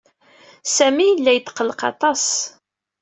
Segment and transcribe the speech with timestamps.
[0.75, 2.25] Sami yella yetqelleq aṭas.